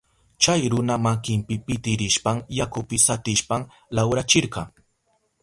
Chay 0.43 0.61
runa 0.73 0.95
makinpi 1.07 1.55
pitirishpan 1.67 2.37
yakupi 2.57 2.97
satishpan 3.05 3.61
lawrachirka. 3.95 4.61